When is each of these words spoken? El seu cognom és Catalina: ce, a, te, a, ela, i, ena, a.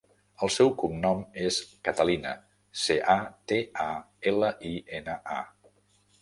El 0.45 0.51
seu 0.53 0.69
cognom 0.83 1.19
és 1.49 1.59
Catalina: 1.87 2.31
ce, 2.85 2.97
a, 3.17 3.19
te, 3.53 3.61
a, 3.85 3.87
ela, 4.33 4.51
i, 4.73 4.73
ena, 5.03 5.21
a. 5.37 5.77